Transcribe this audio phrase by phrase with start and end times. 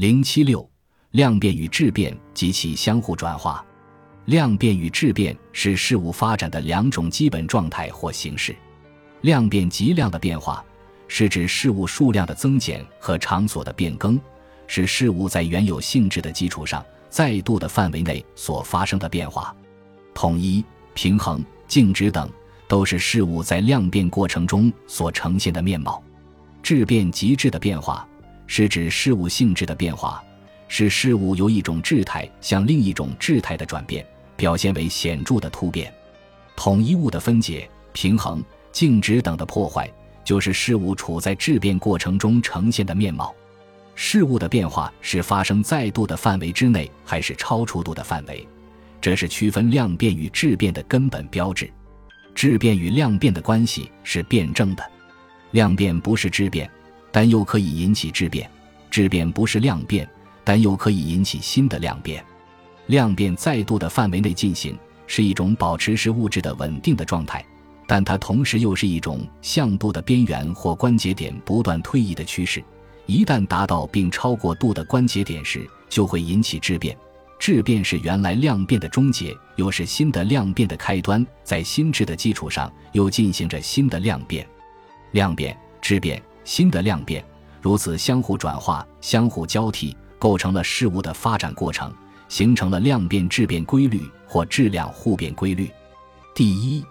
[0.00, 0.66] 零七六，
[1.10, 3.62] 量变与质变及其相互转化。
[4.24, 8.56] 量变与质变是事物发展的两种基本状态或形式。
[9.20, 10.64] 量变及量的变化，
[11.06, 14.18] 是指事物数量的增减和场所的变更，
[14.66, 19.54] 是事物在原有性质的基础上再度的范围内所发生的变化。
[20.14, 20.64] 统一、
[20.94, 22.26] 平衡、静止等，
[22.66, 26.02] 都是事物在量变过程中所呈现的面貌。
[26.62, 28.08] 质变极致的变化，
[28.52, 30.20] 是指事物性质的变化，
[30.66, 34.04] 是事物由一种质态向另一种质态的转变，
[34.34, 35.94] 表现为显著的突变。
[36.56, 38.42] 统一物的分解、平衡、
[38.72, 39.88] 静止等的破坏，
[40.24, 43.32] 就是事物处在质变过程中呈现的面貌。
[43.94, 48.44] 事物的变化是发生在度的范围之内，还是超出度的范围？
[49.00, 51.70] 这是区分量变与质变的根本标志。
[52.34, 54.84] 质变与量变的关系是辩证的。
[55.52, 56.68] 量变不是质变，
[57.12, 58.48] 但又可以引起质变；
[58.90, 60.08] 质变不是量变，
[60.44, 62.24] 但又可以引起新的量变。
[62.86, 64.76] 量变在度的范围内进行，
[65.06, 67.44] 是一种保持是物质的稳定的状态，
[67.86, 72.62] 但它同时又是一种向度的边缘或关节点不断推移的趋势。
[73.06, 76.96] 一旦达到并超过度的关节点时，就会引起质变。
[77.38, 84.46] 质变是原来量变的终结，又是新的量变的开端，在新质的基础上又进行着新的量变。
[85.12, 87.24] 量变、质变、新的量变，
[87.60, 91.92] 如此相互转化、相互交替，构成了事物的发展过程，
[92.28, 95.70] 形成了量变质变规律或质量互变规律。
[96.34, 96.84] 第一，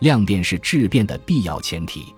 [0.00, 2.14] 量变是质变的必要前提，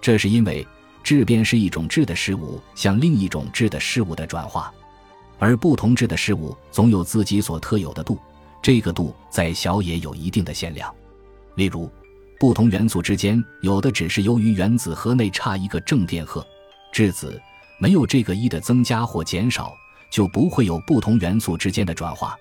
[0.00, 0.66] 这是因为
[1.02, 4.72] 质变是一种质的事物向另一种质的事物的转化，
[5.38, 8.18] 而不同质的事物总有自己所特有的度，
[8.60, 10.92] 这个度在小也有一定的限量，
[11.54, 11.90] 例如。
[12.44, 16.46] 不同元素之间，有的只是由于原子核内差一个正电荷，
[16.92, 17.40] 质子
[17.78, 19.74] 没有这个一的增加或减少，
[20.10, 22.36] 就不会有不同元素之间的转化。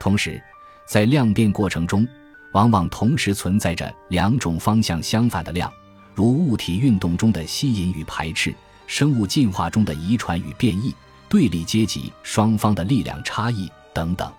[0.00, 0.42] 同时，
[0.86, 2.08] 在量变过程中，
[2.54, 5.70] 往往同时存在着两种方向相反的量，
[6.14, 8.54] 如物体运动中的吸引与排斥，
[8.86, 10.94] 生物进化中的遗传与变异，
[11.28, 14.32] 对立阶级双方的力量差异等等。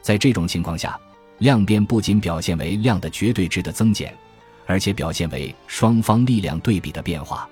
[0.00, 0.98] 在这种情况下，
[1.36, 4.16] 量变不仅表现为量的绝对值的增减。
[4.68, 7.48] 而且表现为双方力量对比的变化，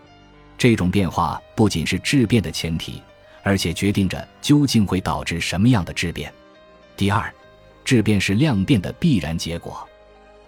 [0.59, 3.03] 这种变化不仅是质变的前提，
[3.43, 6.31] 而且决定着究竟会导致什么样的质变。
[6.95, 7.33] 第二，
[7.87, 9.89] 质变是量变的必然结果，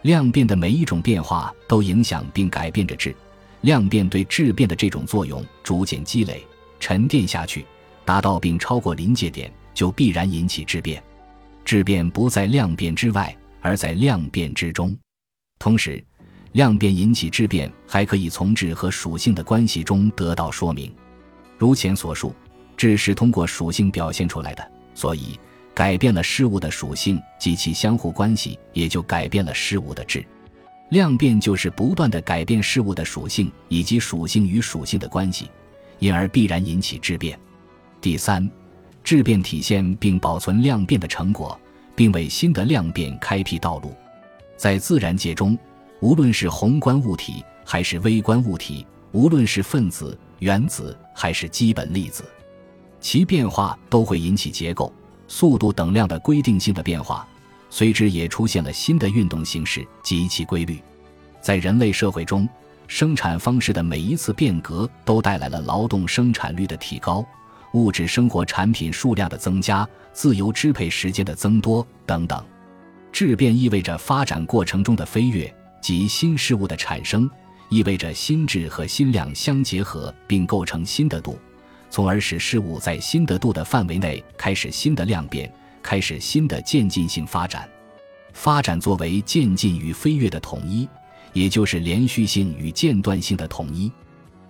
[0.03, 3.17] 量变的每一种变化都影响并改变着质，
[3.63, 6.47] 量变对质变的这种作用逐渐积累、
[6.79, 7.65] 沉淀下去，
[8.05, 11.03] 达到并超过临界点，就必然引起质变。
[11.65, 14.95] 质变不在量变之外，而在量变之中，
[15.59, 16.05] 同时。
[16.53, 20.93] 量变引起质变，还可以从质和属性的关系中得到说明。
[21.57, 22.35] 如前所述，
[22.77, 25.39] 质是通过属性表现出来的，所以
[25.75, 30.25] 改变了事物的属性及其相互关系，也就改变了事物的质。
[30.91, 35.51] 量变就是不断的改变事物的属性以及属性与属性的关系，
[35.99, 37.39] 因而必然引起质变。
[38.01, 38.49] 第三，
[39.05, 41.61] 质变体现并保存量变的成果，
[41.95, 43.95] 并为新的量变开辟道路。
[44.57, 45.59] 在自然界中。
[46.01, 52.25] 无论是宏观物体还是微观物体，无论是分子、原子还是基本粒子，
[53.01, 54.93] 其变化都会引起结构、
[55.27, 57.27] 速度等量的规定性的变化，
[57.69, 60.81] 随之也出现了新的运动形式及其规律。
[61.41, 62.49] 在人类社会中，
[62.87, 67.27] 生产方式的每一次变革都带来了劳动生产率的提高、
[67.73, 72.45] 物质生活产品数量的增加、自由支配时间的增多等等。
[73.11, 75.53] 质变意味着发展过程中的飞跃。
[75.81, 77.29] 即新事物的产生，
[77.69, 81.39] 意味着新质和新量相结合并构成新的度，
[81.91, 85.53] 从而使事物在新的度的范围内开始新的量变，
[85.83, 87.69] 开始新的渐进性发展。
[88.33, 90.89] 发展作为渐进与飞跃的统一，
[91.33, 93.91] 也就是连续性与间断性的统一。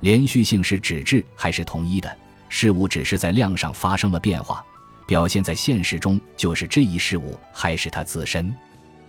[0.01, 2.17] 连续性是指质还是统一的？
[2.51, 4.65] 事物只是在量上发生了变化，
[5.07, 8.55] 表现在现实中就是这一事物还是它自身？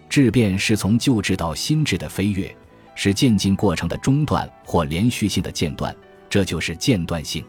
[0.10, 2.54] 质变是从旧质到新质的飞跃，
[2.96, 5.96] 是渐进过程的中断或连续性的间断，
[6.28, 7.46] 这就是间断性。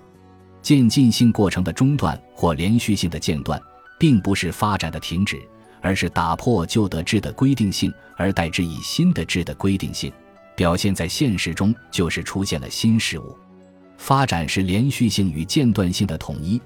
[0.60, 3.58] 渐进性过程的中断或连续性的间断，
[3.98, 5.40] 并不是发展的停止，
[5.80, 10.12] 而是打破旧的质的规定性，而代之以新的质的规定性。
[10.54, 13.34] 表现在现实中就是出现了新事物。
[13.96, 16.60] 发展是连续性与间断性的统一，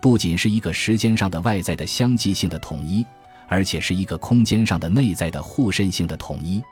[0.00, 3.04] 不仅是一个时间上的外在的相继性的统一。
[3.50, 6.62] 而且是一个空间上的内在的互渗性的统一。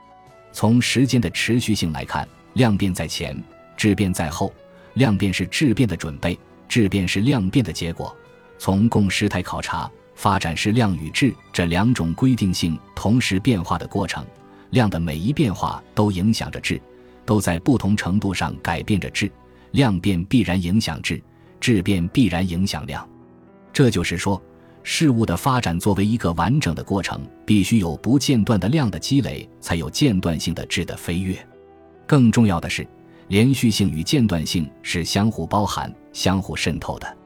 [0.53, 3.37] 从时间的持续性来看，量变在前，
[3.75, 4.51] 质变在后。
[4.93, 8.15] 量变是质变的准备，质变是量变的结果。
[8.57, 14.25] 从共识态考察，发展是量与质这两种规定性同时变化的过程。
[14.71, 16.81] 量的每一变化都影响着质，
[17.25, 19.29] 都在不同程度上改变着质。
[19.71, 21.21] 量变必然影响质，
[21.59, 23.07] 质变必然影响量。
[23.71, 24.41] 这就是说，
[24.83, 31.37] 事物的发展作为一个完整的过程，必须有不间断的量的积累，才有间断性的质的飞跃。
[32.07, 32.87] 更重要的是，
[33.27, 37.17] 连续性与间断性是相互包含、相互渗透的。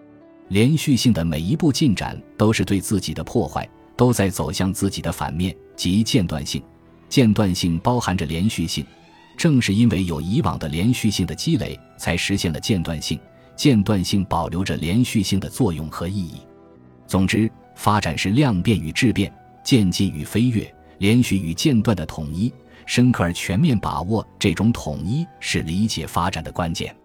[0.49, 6.61] 连续性的每一步进展都是对自己的破坏，都在走向自己的反面，即间断性。
[7.07, 8.85] 间断性包含着连续性，
[9.37, 13.19] 正是因为有以往的连续性的积累，才实现了间断性。
[13.55, 16.41] 间断性保留着连续性的作用和意义。
[17.13, 19.31] 总之，发展是量变与质变、
[19.63, 22.51] 渐进与飞跃、连续与间断的统一。
[22.87, 26.95] 深刻而全面把握这种统一，是理解发展的关键。